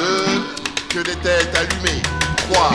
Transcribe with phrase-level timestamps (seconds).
[0.00, 0.24] Deux,
[0.88, 2.00] que des têtes allumées.
[2.38, 2.70] Trois,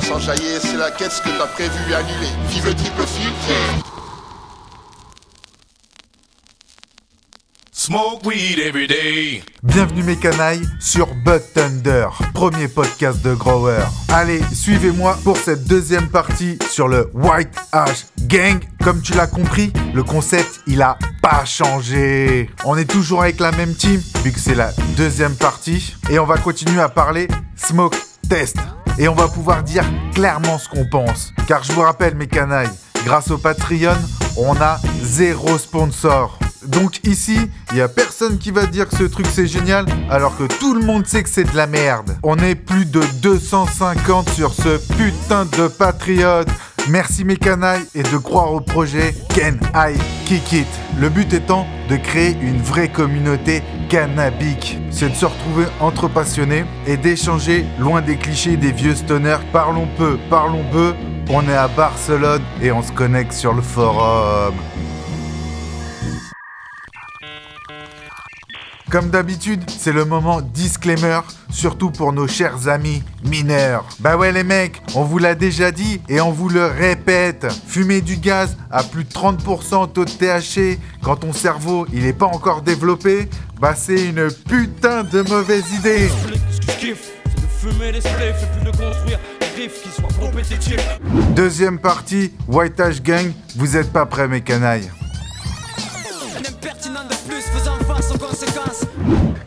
[0.00, 2.30] sans jaillir, c'est la quête ce que t'as prévu annuler.
[2.48, 3.84] Vive le triple filtre.
[7.72, 9.42] Smoke weed every day.
[9.62, 13.84] Bienvenue mes canailles sur Bud Thunder, premier podcast de Grower.
[14.08, 18.60] Allez, suivez-moi pour cette deuxième partie sur le White Ash Gang.
[18.82, 22.50] Comme tu l'as compris, le concept il a pas changé.
[22.64, 26.26] On est toujours avec la même team vu que c'est la deuxième partie et on
[26.26, 27.96] va continuer à parler smoke
[28.28, 28.56] test.
[28.98, 31.32] Et on va pouvoir dire clairement ce qu'on pense.
[31.46, 32.68] Car je vous rappelle mes canailles,
[33.06, 33.96] grâce au Patreon,
[34.36, 36.38] on a zéro sponsor.
[36.66, 37.38] Donc ici,
[37.72, 40.74] il y a personne qui va dire que ce truc c'est génial alors que tout
[40.74, 42.16] le monde sait que c'est de la merde.
[42.22, 46.44] On est plus de 250 sur ce putain de Patreon.
[46.88, 49.96] Merci mes canailles et de croire au projet Can I
[50.26, 50.66] Kick It.
[50.98, 54.80] Le but étant de créer une vraie communauté cannabique.
[54.90, 59.44] C'est de se retrouver entre passionnés et d'échanger loin des clichés des vieux stoners.
[59.52, 60.94] Parlons peu, parlons peu.
[61.30, 64.54] On est à Barcelone et on se connecte sur le forum.
[68.92, 73.86] Comme d'habitude, c'est le moment disclaimer, surtout pour nos chers amis mineurs.
[74.00, 77.46] Bah ouais les mecs, on vous l'a déjà dit et on vous le répète.
[77.66, 82.12] Fumer du gaz à plus de 30% taux de THC quand ton cerveau il est
[82.12, 86.10] pas encore développé, bah c'est une putain de mauvaise idée.
[91.34, 94.90] Deuxième partie, White Ash Gang, vous êtes pas prêts mes canailles.
[97.02, 98.71] De plus faisant face aux conséquences.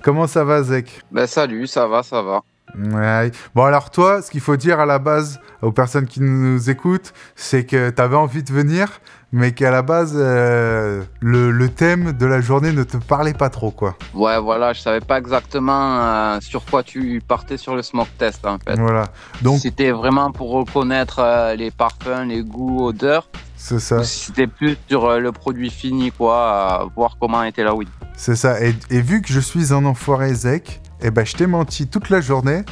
[0.06, 2.44] Comment ça va Zek Ben salut, ça va, ça va.
[2.78, 3.32] Ouais.
[3.56, 7.12] Bon alors toi, ce qu'il faut dire à la base aux personnes qui nous écoutent,
[7.34, 12.12] c'est que tu avais envie de venir, mais qu'à la base, euh, le, le thème
[12.12, 13.98] de la journée ne te parlait pas trop, quoi.
[14.14, 18.46] Ouais, voilà, je savais pas exactement euh, sur quoi tu partais sur le smoke test
[18.46, 18.78] en fait.
[18.78, 19.06] Voilà.
[19.42, 24.78] Donc c'était vraiment pour reconnaître euh, les parfums, les goûts, odeurs, c'est ça, c'était plus
[24.88, 27.90] sur le produit fini, quoi, voir comment était la weed.
[28.18, 28.62] C'est ça.
[28.62, 32.10] Et, et vu que je suis un enfoiré Zek, eh ben je t'ai menti toute
[32.10, 32.64] la journée.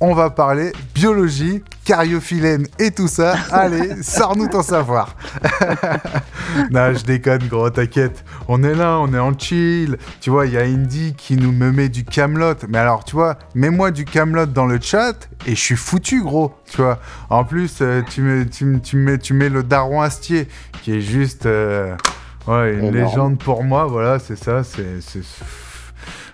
[0.00, 3.34] On va parler biologie, cariophyllène et tout ça.
[3.50, 5.16] Allez, sors-nous ton savoir.
[6.70, 8.24] non, je déconne, gros, t'inquiète.
[8.46, 9.96] On est là, on est en chill.
[10.20, 12.54] Tu vois, il y a Indy qui nous me met du Camelot.
[12.68, 16.54] Mais alors, tu vois, mets-moi du Camelot dans le chat et je suis foutu, gros.
[16.70, 17.00] Tu vois.
[17.28, 20.48] En plus, euh, tu, me, tu, me- tu, mets, tu mets le Daron Astier
[20.82, 21.46] qui est juste.
[21.46, 21.96] euh,
[22.46, 22.94] ouais, une Énorme.
[22.96, 23.86] légende pour moi.
[23.86, 24.62] Voilà, c'est ça.
[24.64, 25.00] C'est.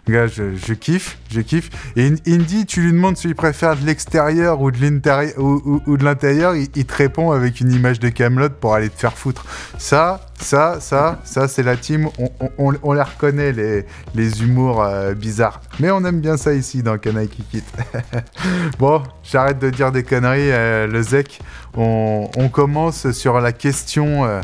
[0.06, 1.70] Gars, je, je kiffe, je kiffe.
[1.96, 5.82] Et In- Indy, tu lui demandes s'il préfère de l'extérieur ou de l'intérieur ou, ou-
[5.86, 9.00] ou de l'intérieur, il, il te répond avec une image de Camelot pour aller te
[9.00, 9.46] faire foutre.
[9.78, 12.10] Ça, ça, ça, ça, c'est la team.
[12.18, 15.62] On, on, on- on les reconnaît les, les humours euh, bizarres.
[15.80, 17.72] Mais on aime bien ça ici dans Canaille qui quitte.
[18.78, 21.40] bon, j'arrête de dire des conneries, euh, le Zek.
[21.76, 24.42] On, commence sur la question euh,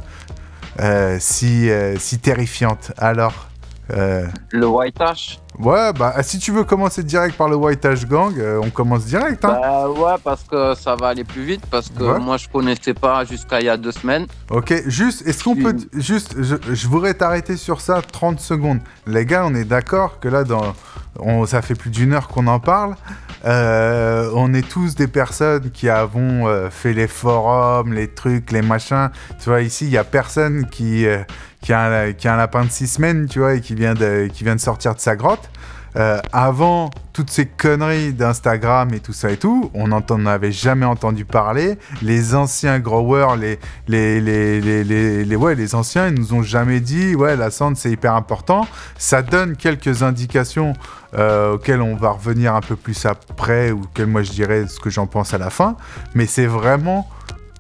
[1.19, 2.93] si, euh, si terrifiante.
[2.99, 3.49] Alors.
[3.93, 8.07] euh, Le white ash Ouais, bah si tu veux commencer direct par le White Ash
[8.07, 9.45] Gang, euh, on commence direct.
[9.45, 9.59] Hein.
[9.61, 12.19] Bah ouais, parce que ça va aller plus vite, parce que Ouais.
[12.19, 14.27] moi je connaissais pas jusqu'à il y a deux semaines.
[14.51, 15.77] ok, juste, est-ce qu'on peut.
[15.95, 18.81] Juste, je, je voudrais t'arrêter sur ça 30 secondes.
[19.07, 20.73] Les gars, on est d'accord que là, dans,
[21.19, 22.95] on, ça fait plus d'une heure qu'on en parle.
[23.45, 28.63] Euh, on est tous des personnes qui avons euh, fait les forums, les trucs, les
[28.63, 29.11] machins.
[29.43, 31.07] Tu vois, ici, il y a personne qui,
[31.61, 34.29] qui, a un, lapin de six semaines, tu vois, et qui vient de,
[34.59, 35.49] sortir de sa grotte.
[35.97, 40.87] Euh, avant toutes ces conneries d'Instagram et tout ça et tout, on n'en avait jamais
[40.87, 41.79] entendu parler.
[42.01, 47.17] Les anciens growers, les, les, les, les, ouais, les anciens, ils nous ont jamais dit,
[47.17, 48.69] ouais, la cendre c'est hyper important.
[48.99, 50.75] Ça donne quelques indications
[51.15, 54.79] euh, auxquelles on va revenir un peu plus après, ou auxquelles moi je dirais ce
[54.79, 55.77] que j'en pense à la fin.
[56.15, 57.09] Mais c'est vraiment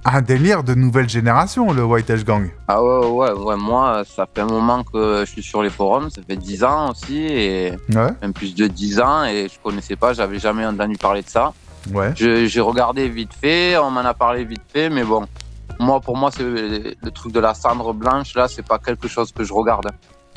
[0.05, 2.49] un délire de nouvelle génération, le White Ash Gang.
[2.69, 6.09] Ah ouais, ouais, ouais, moi ça fait un moment que je suis sur les forums,
[6.11, 9.97] ça fait 10 ans aussi, et Ouais, même plus de 10 ans, et je connaissais
[9.97, 11.53] pas, j'avais jamais entendu parler de ça.
[11.93, 12.13] ouais.
[12.17, 15.27] J'ai regardé vite fait, on m'en a parlé vite fait, mais bon,
[15.79, 19.31] moi pour moi c'est le truc de la cendre blanche là, c'est pas quelque chose
[19.33, 19.89] que je regarde.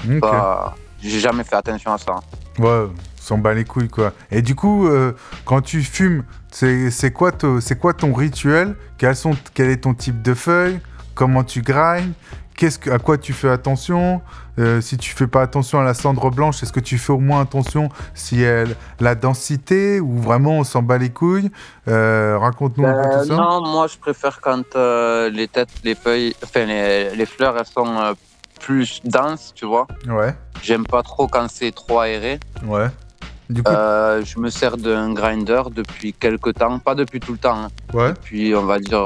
[0.10, 0.20] Ok.
[0.20, 2.16] Pas- J'ai jamais fait attention à ça.
[2.60, 2.88] Ouais,
[3.24, 4.12] s'en bat les couilles, quoi.
[4.32, 5.14] Et du coup, euh,
[5.46, 7.32] quand tu fumes, c'est c'est quoi,
[7.80, 8.76] quoi ton rituel?
[8.98, 10.80] Quels sont, Quel est ton type de feuille?
[11.16, 12.12] Comment tu grindes
[12.58, 14.22] Qu'est-ce que, À quoi tu fais attention?
[14.60, 17.20] Euh, Si tu fais pas attention à la cendre blanche, est-ce que tu fais au
[17.20, 21.50] moins attention si elle, la densité ou vraiment on s'en bat les couilles?
[21.88, 23.36] Euh, Raconte-nous un peu tout ça.
[23.36, 24.76] non, moi je préfère quand
[25.32, 28.16] les têtes, les feuilles, enfin les, les fleurs elles sont
[28.60, 29.88] plus denses, tu vois.
[30.08, 32.40] Ouais, J'aime pas trop quand c'est trop aéré.
[32.66, 32.88] ouais.
[33.54, 37.38] Du coup, Euh, je me sers d'un grinder depuis quelques temps, pas depuis tout le
[37.38, 37.70] temps, hein.
[37.94, 39.00] ouais, depuis on va dire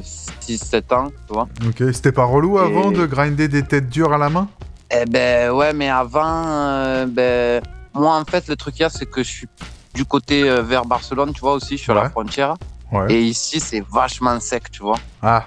[0.00, 1.48] 6-7 ans, tu vois.
[1.68, 1.92] ok.
[1.92, 4.48] C'était pas relou avant de grinder des têtes dures à la main?
[4.90, 7.62] Eh ben ouais, mais avant, euh, ben
[7.94, 9.48] moi en fait le truc qu'il y a c'est que je suis
[9.94, 12.02] du côté euh, vers Barcelone, tu vois aussi, sur Ouais.
[12.02, 12.54] la frontière.
[12.92, 13.12] Ouais.
[13.12, 14.96] Et ici c'est vachement sec, tu vois.
[15.22, 15.44] Ah,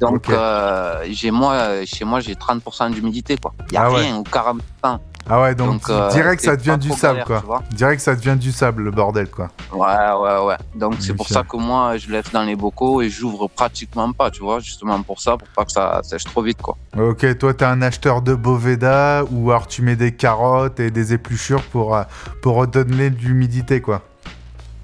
[0.00, 3.52] Donc euh, j'ai moi, euh, chez moi j'ai 30% d'humidité quoi.
[3.68, 4.00] Il y a Ah ouais.
[4.02, 4.98] rien ou 40%.
[5.28, 7.62] Ah ouais, donc, Donc, euh, direct ça devient du sable galère, quoi.
[7.72, 9.48] Direct ça devient du sable le bordel quoi.
[9.72, 10.56] Ouais, ouais, ouais.
[10.74, 14.30] Donc c'est pour ça que moi, je laisse dans les bocaux et j'ouvre pratiquement pas,
[14.30, 16.76] tu vois, justement pour ça, pour pas que ça sèche trop vite, quoi.
[16.98, 21.12] Ok, toi t'es un acheteur de Boveda ou alors tu mets des carottes et des
[21.12, 22.02] épluchures pour, euh,
[22.42, 24.02] pour redonner de l'humidité quoi.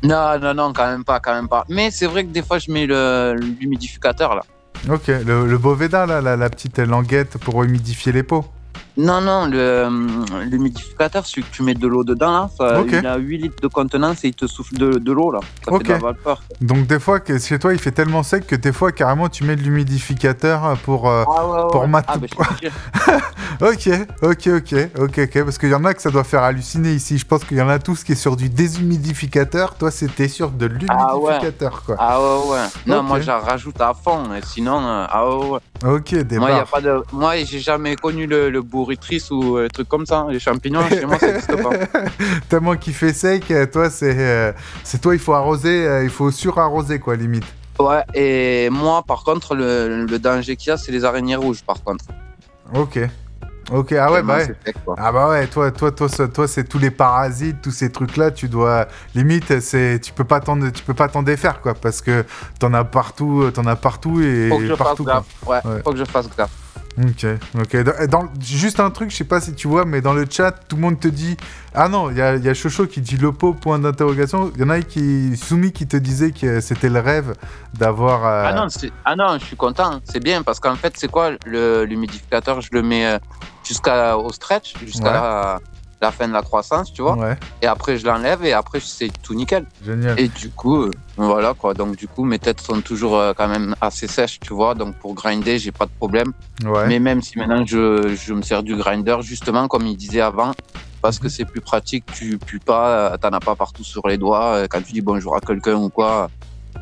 [0.03, 1.65] Non, non, non, quand même pas, quand même pas.
[1.69, 4.43] Mais c'est vrai que des fois, je mets l'humidificateur, là.
[4.91, 8.45] Ok, le, le Boveda là, la, la petite languette pour humidifier les pots.
[8.99, 13.07] Non, non, le, hum, l'humidificateur, celui que tu mets de l'eau dedans, là, ça, il
[13.07, 15.41] a 8 litres de contenance et il te souffle de, de l'eau, là.
[15.65, 16.43] Ça fait de la vapeur.
[16.61, 19.45] Donc des fois que chez toi il fait tellement sec que des fois carrément tu
[19.45, 21.09] mets de l'humidificateur pour...
[21.11, 21.69] euh, Ah ouais, ouais.
[21.71, 21.87] Pour ouais.
[21.89, 22.17] mat- Ah,
[22.61, 22.73] dire.
[23.61, 23.89] Ok,
[24.23, 27.19] ok, ok, ok, ok, parce qu'il y en a que ça doit faire halluciner ici.
[27.19, 29.75] Je pense qu'il y en a tous qui est sur du déshumidificateur.
[29.77, 31.97] Toi, c'était sur de Ah l'humidificateur, quoi.
[31.99, 32.65] Ah ouais, ouais.
[32.87, 34.25] Non, moi, j'en rajoute à fond.
[34.45, 35.89] Sinon, euh, ah ouais, ouais.
[35.95, 37.03] Ok, des Moi, y a pas de...
[37.13, 38.63] Moi, j'ai jamais connu le, le
[39.31, 40.27] ou les trucs comme ça.
[40.31, 41.71] Les champignons, chez moi, ça n'existe pas.
[42.49, 44.53] Tellement qu'il fait sec, euh, toi, c'est, euh,
[44.85, 47.45] c'est toi, il faut arroser, euh, il faut surarroser, quoi, limite.
[47.79, 51.63] Ouais, et moi, par contre, le, le danger qu'il y a, c'est les araignées rouges,
[51.63, 52.05] par contre.
[52.75, 52.99] Ok.
[53.73, 54.45] Ok, ah ouais, bah ouais.
[54.65, 54.77] sec.
[54.97, 58.49] Ah bah ouais, toi, toi, toi, toi, c'est tous les parasites, tous ces trucs-là, tu
[58.49, 58.87] dois,
[59.17, 62.25] limite, c'est, tu peux pas t'en, tu peux pas t'en défaire, quoi, parce que
[62.61, 65.25] t'en as partout, t'en as partout et Faut que je partout, fasse quoi.
[65.59, 65.65] gaffe.
[65.67, 65.83] Ouais, Ouais.
[65.85, 66.51] faut que je fasse gaffe.
[66.99, 67.27] Ok,
[67.61, 67.77] ok.
[67.83, 70.51] Dans, dans- juste un truc, je sais pas si tu vois, mais dans le chat,
[70.53, 71.37] tout le monde te dit.
[71.75, 74.51] Ah non, il y a, y a Chocho qui dit le pot, point d'interrogation.
[74.55, 75.37] Il y en a qui.
[75.37, 77.35] Soumi qui te disait que c'était le rêve
[77.75, 78.25] d'avoir.
[78.25, 78.67] euh, Ah non,
[79.05, 80.01] ah non, je suis content.
[80.05, 82.63] C'est bien parce qu'en fait, c'est quoi le- l'humidificateur?
[82.63, 83.19] Je le mets euh,
[83.63, 85.61] jusqu'au stretch, jusqu'à Ouais.
[86.01, 87.17] La, fin de la croissance, tu vois.
[87.17, 89.67] Ouais, Et après, je l'enlève et après, c'est tout nickel.
[89.85, 90.19] génial.
[90.21, 91.75] Et du coup, euh, voilà quoi.
[91.75, 94.75] Donc, du coup, mes têtes sont toujours euh, quand même assez sèches, tu vois.
[94.75, 96.33] Donc, pour grinder, j'ai pas de problème.
[96.65, 96.87] Ouais.
[96.87, 100.53] Mais même si maintenant je, je me sers du grinder, justement, comme il disait avant,
[101.03, 104.19] parce que c'est plus pratique, tu pues pas, euh, t'en as pas partout sur les
[104.19, 104.67] doigts.
[104.69, 106.29] Quand tu dis bonjour à quelqu'un ou quoi,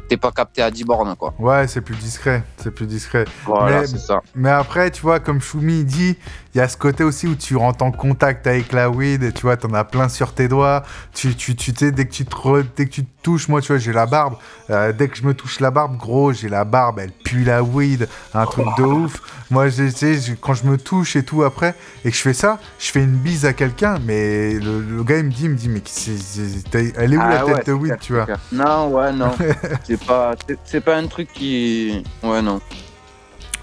[0.08, 1.34] t'es pas capté à 10 bornes, quoi.
[1.38, 2.42] Ouais, c'est plus discret.
[2.58, 3.24] C'est plus discret.
[3.46, 4.20] Voilà, Mais- ça.
[4.34, 6.16] Mais après, tu vois, comme Choumi dit,
[6.54, 9.32] il y a ce côté aussi où tu rentres en contact avec la weed et
[9.32, 10.82] tu vois, t'en as plein sur tes doigts.
[11.12, 13.60] Tu, tu, tu sais, dès que tu te, re- dès que tu te touches, moi,
[13.60, 14.36] tu vois, j'ai la barbe.
[14.70, 17.62] Euh, dès que je me touche la barbe, gros, j'ai la barbe, elle pue la
[17.64, 19.20] weed, un truc de ouf.
[19.50, 21.74] Moi, tu sais, quand je me touche et tout après,
[22.04, 25.18] et que je fais ça, je fais une bise à quelqu'un, mais le, le gars,
[25.18, 27.66] il me dit, il me dit, mais c'est- elle est où Ah la ouais, tête
[27.66, 28.26] de weed, clair, tu vois?
[28.52, 29.32] Non, ouais, non.
[29.84, 32.60] c'est pas, c'est- c'est pas un truc qui, ouais, non.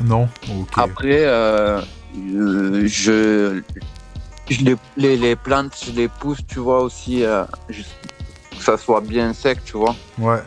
[0.03, 0.27] Non
[0.59, 0.73] Ok.
[0.77, 1.79] Après, euh,
[2.85, 3.61] je,
[4.49, 7.43] je les, les, les plantes, je les pousse, tu vois aussi, euh,
[8.65, 9.95] que ça soit bien sec, tu vois.
[10.17, 10.39] Ouais.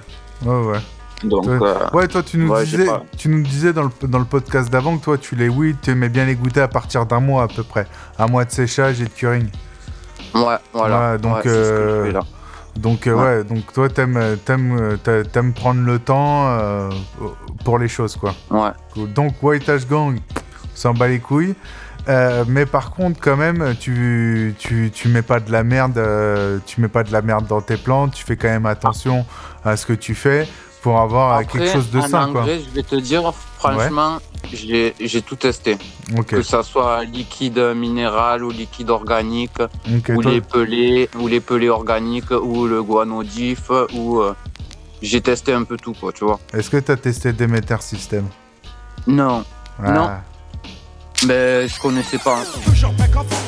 [0.44, 0.78] Ouais, ouais.
[1.22, 1.58] Donc, Ouais.
[1.62, 4.70] euh, Ouais, toi, tu nous Ouais, disais, tu nous disais dans le, dans le podcast
[4.70, 7.44] d'avant que toi, tu les weed, tu aimais bien les goûter à partir d'un mois
[7.44, 7.86] à peu près.
[8.18, 9.48] Un mois de séchage et de curing.
[10.34, 11.12] ouais, voilà.
[11.12, 12.20] Ouais, donc, je euh, là.
[12.76, 13.44] Donc, euh, ouais.
[13.44, 16.58] donc toi, t'aimes, t'aimes, t'a- t'aimes prendre le temps
[17.64, 18.34] pour les choses, quoi.
[18.50, 19.06] Ouais.
[19.14, 20.40] Donc, White Ash Gang, on
[20.74, 21.54] s'en bat les couilles.
[22.08, 26.58] Euh, mais par contre, quand même, tu, tu, tu mets pas de la merde, euh,
[26.66, 28.12] tu mets pas de la merde dans tes plantes.
[28.14, 29.24] Tu fais quand même attention
[29.64, 30.46] à ce que tu fais
[30.82, 32.44] pour avoir Après, quelque chose de sain, quoi.
[32.46, 34.18] je vais te dire, franchement,
[34.52, 35.78] j'ai j'ai tout testé.
[36.26, 39.58] Que ça soit liquide minéral ou liquide organique,
[40.10, 44.34] ou toi- les pelés, ou les pelés organiques, ou le guanodif, ou euh,
[45.00, 46.38] j'ai testé un peu tout, quoi, tu vois.
[46.52, 48.26] Est-ce que tu as testé Demeter System?
[49.06, 49.42] Non,
[49.82, 50.10] Non.
[51.26, 52.42] Mais je connaissais pas.
[52.64, 52.92] Toujours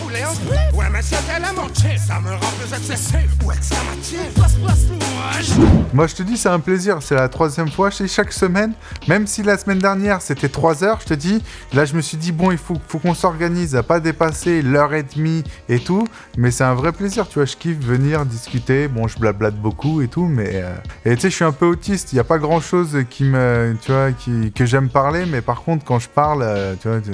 [0.08, 2.72] pas quand vous roulez en split Ouais mais c'était la moitié Ça me rend plus
[2.76, 4.32] excessif Ouais que ça m'attire?
[4.34, 6.98] Place place moi Moi, je te dis, c'est un plaisir.
[7.00, 7.90] C'est la troisième fois.
[7.90, 8.72] Je sais, chaque semaine,
[9.08, 12.16] même si la semaine dernière, c'était 3 heures, je te dis, là, je me suis
[12.16, 16.06] dit, bon, il faut, faut qu'on s'organise à pas dépasser l'heure et demie et tout.
[16.36, 17.44] Mais c'est un vrai plaisir, tu vois.
[17.46, 18.88] Je kiffe venir discuter.
[18.88, 20.50] Bon, je blablate beaucoup et tout, mais.
[20.62, 22.12] euh, Et tu sais, je suis un peu autiste.
[22.12, 23.74] Il n'y a pas grand chose qui me.
[23.82, 24.52] Tu vois, qui...
[24.52, 27.00] que j'aime parler, mais par contre, quand je parle, euh, tu vois.
[27.00, 27.10] tu-.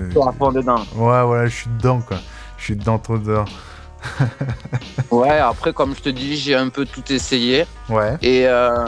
[0.97, 2.19] Ouais, voilà, je suis dedans, quoi.
[2.63, 3.45] Je suis dedans, trop dedans.
[5.11, 7.65] Ouais, après, comme je te dis, j'ai un peu tout essayé.
[7.89, 8.17] Ouais.
[8.23, 8.87] Et euh,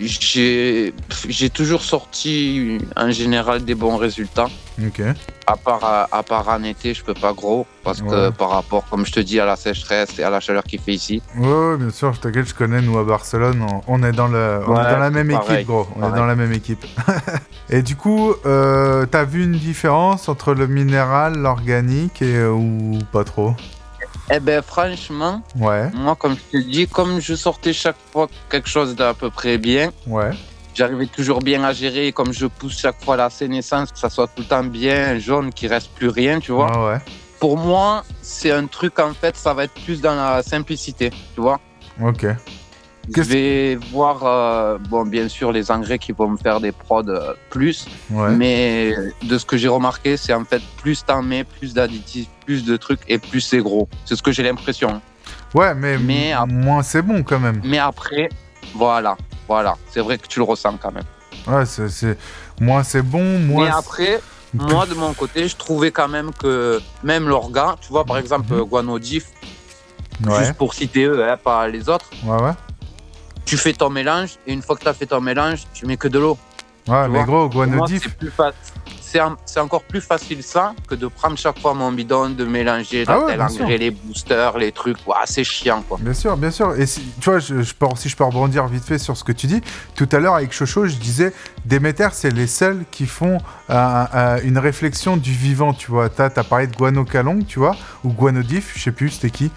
[0.00, 0.92] j'ai
[1.28, 4.48] j'ai toujours sorti en général des bons résultats.
[4.84, 5.00] Ok.
[5.46, 7.66] À part, à, part en été, je peux pas gros.
[7.82, 10.62] Parce que par rapport, comme je te dis, à la sécheresse et à la chaleur
[10.62, 11.20] qu'il fait ici.
[11.36, 14.28] Ouais, ouais, bien sûr, je t'inquiète, je connais, nous à Barcelone, on, on est dans,
[14.28, 15.88] le, on est dans la même pareil, équipe, gros.
[15.96, 16.84] On est dans la même équipe.
[17.70, 22.98] et du coup, euh, t'as vu une différence entre le minéral, l'organique et, euh, ou
[23.10, 23.54] pas trop?
[24.30, 28.68] Eh ben, franchement, Ouais, moi, comme je te dis, comme je sortais chaque fois quelque
[28.68, 30.30] chose d'à peu près bien, ouais.
[30.74, 32.12] J'arrivais toujours bien à gérer.
[32.12, 35.52] Comme je pousse chaque fois la sénescence, que ça soit tout le temps bien jaune,
[35.52, 36.70] qu'il reste plus rien, tu vois.
[36.74, 36.98] Ah ouais.
[37.40, 41.40] Pour moi, c'est un truc, en fait, ça va être plus dans la simplicité, tu
[41.40, 41.60] vois.
[42.02, 42.26] Ok.
[43.16, 47.02] Je vais voir, euh, bon, bien sûr, les engrais qui vont me faire des prods
[47.08, 48.30] euh, plus, Ouais.
[48.30, 52.64] mais de ce que j'ai remarqué, c'est en fait plus t'en mets, plus d'additifs, plus
[52.64, 53.88] de trucs et plus c'est gros.
[54.04, 55.02] C'est ce que j'ai l'impression.
[55.52, 57.60] Ouais, mais, Mais moins c'est bon quand même.
[57.64, 58.28] Mais après,
[58.72, 59.16] voilà,
[59.52, 61.04] voilà, c'est vrai que tu le ressens quand même.
[61.46, 62.16] Ouais, c'est, c'est...
[62.58, 63.64] moins c'est bon, moins.
[63.66, 64.22] Mais après,
[64.54, 68.54] moi de mon côté, je trouvais quand même que même l'orga, tu vois, par exemple,
[68.54, 68.62] Mhm.
[68.62, 69.26] Guanodif,
[70.24, 72.52] Ouais, juste pour citer eux, hein, pas les autres, ouais, ouais.
[73.44, 75.96] tu fais ton mélange et une fois que tu as fait ton mélange, tu mets
[75.98, 76.38] que de l'eau.
[76.88, 78.02] Ouais, mais vois, gros, moi, Guanodif.
[78.04, 78.52] c'est plus fa-
[79.44, 83.20] c'est encore plus facile ça que de prendre chaque fois mon bidon, de mélanger Ah
[83.20, 84.96] ouais, engrais, les boosters, les trucs.
[85.06, 85.98] Ouah, c'est chiant quoi.
[86.00, 86.74] Bien sûr, bien sûr.
[86.78, 89.24] Et si, tu vois, je, je peux, si je peux rebondir vite fait sur ce
[89.24, 89.60] que tu dis,
[89.94, 91.32] tout à l'heure avec Chocho, je disais,
[91.64, 93.38] Déméter, c'est les seuls qui font
[93.70, 96.08] euh, euh, une réflexion du vivant, tu vois.
[96.08, 99.50] T'as as parlé de Guanocalong, tu vois, ou Guanodif, je sais plus, c'était qui.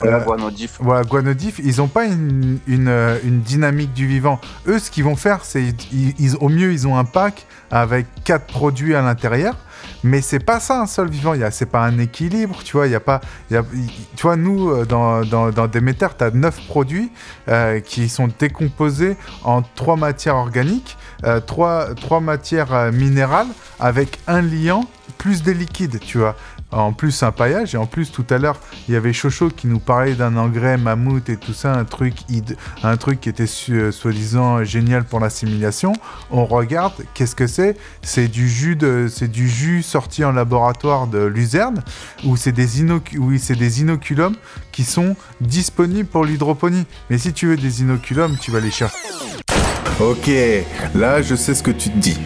[0.00, 0.76] Voilà, Euh, Guanodif.
[0.80, 4.40] Voilà, Guanodif, ils n'ont pas une, une, euh, une dynamique du vivant.
[4.66, 5.62] Eux, ce qu'ils vont faire, c'est
[5.92, 9.56] ils, ils- au mieux, ils ont un pack avec quatre produits à l'intérieur.
[10.04, 11.34] Mais c'est pas ça un seul vivant.
[11.50, 12.86] C'est pas un équilibre, tu vois.
[12.86, 13.62] Il y a pas, y a,
[14.16, 17.10] tu vois, nous euh, dans dans, dans Demeter, t'as neuf produits
[17.48, 23.48] euh, qui sont décomposés en trois matières organiques, euh, trois trois matières euh, minérales
[23.80, 24.84] avec un liant
[25.16, 26.36] plus des liquides, tu vois.
[26.70, 29.66] En plus un paillage et en plus tout à l'heure il y avait Chocho qui
[29.66, 32.14] nous parlait d'un engrais mammouth et tout ça, un truc,
[32.82, 35.94] un truc qui était euh, soi-disant génial pour l'assimilation.
[36.30, 37.76] On regarde, qu'est-ce que c'est?
[38.02, 41.82] C'est du jus de, c'est du jus sorti en laboratoire de Luzerne,
[42.24, 44.36] où c'est des inoc- oui, c'est des inoculums
[44.70, 46.84] qui sont disponibles pour l'hydroponie.
[47.08, 48.96] Mais si tu veux des inoculums, tu vas les chercher.
[50.00, 50.30] Ok,
[50.94, 52.18] là je sais ce que tu te dis.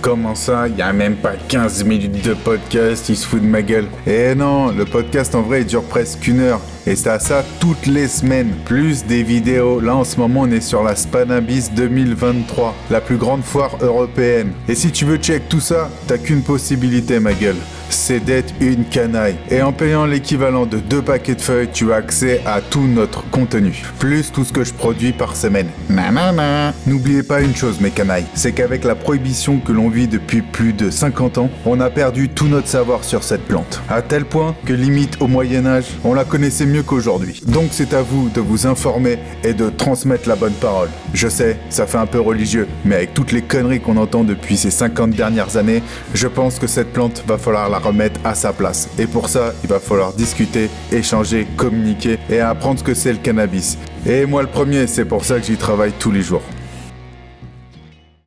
[0.00, 3.46] Comment ça, il y a même pas 15 minutes de podcast, il se fout de
[3.46, 3.86] ma gueule.
[4.06, 6.60] Eh non, le podcast en vrai il dure presque une heure.
[6.86, 9.80] Et c'est à ça toutes les semaines, plus des vidéos.
[9.80, 14.52] Là en ce moment on est sur la Spanabis 2023, la plus grande foire européenne.
[14.68, 17.56] Et si tu veux check tout ça, t'as qu'une possibilité ma gueule.
[17.88, 19.36] C'est d'être une canaille.
[19.50, 23.28] Et en payant l'équivalent de deux paquets de feuilles, tu as accès à tout notre
[23.30, 23.82] contenu.
[23.98, 25.68] Plus tout ce que je produis par semaine.
[25.88, 26.74] Nanana.
[26.86, 30.72] N'oubliez pas une chose mes canailles, c'est qu'avec la prohibition que l'on vit depuis plus
[30.72, 33.80] de 50 ans, on a perdu tout notre savoir sur cette plante.
[33.88, 37.42] À tel point que limite au Moyen Âge, on la connaissait mieux qu'aujourd'hui.
[37.46, 40.88] Donc c'est à vous de vous informer et de transmettre la bonne parole.
[41.12, 44.56] Je sais, ça fait un peu religieux, mais avec toutes les conneries qu'on entend depuis
[44.56, 48.52] ces 50 dernières années, je pense que cette plante va falloir la remettre à sa
[48.52, 48.88] place.
[48.98, 53.18] Et pour ça, il va falloir discuter, échanger, communiquer et apprendre ce que c'est le
[53.18, 53.78] cannabis.
[54.06, 56.42] Et moi le premier, c'est pour ça que j'y travaille tous les jours.